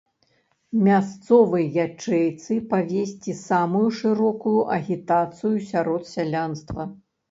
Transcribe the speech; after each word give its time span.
Мясцовай 0.87 1.67
ячэйцы 1.85 2.53
павесці 2.73 3.37
самую 3.45 3.85
шырокую 4.01 4.59
агітацыю 4.81 5.57
сярод 5.71 6.15
сялянства. 6.19 6.95